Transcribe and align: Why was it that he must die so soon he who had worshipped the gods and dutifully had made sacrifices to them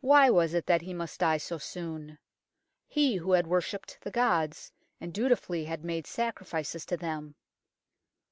Why 0.00 0.30
was 0.30 0.54
it 0.54 0.66
that 0.66 0.82
he 0.82 0.94
must 0.94 1.18
die 1.18 1.36
so 1.38 1.58
soon 1.58 2.20
he 2.86 3.16
who 3.16 3.32
had 3.32 3.48
worshipped 3.48 3.98
the 4.02 4.10
gods 4.12 4.70
and 5.00 5.12
dutifully 5.12 5.64
had 5.64 5.84
made 5.84 6.06
sacrifices 6.06 6.86
to 6.86 6.96
them 6.96 7.34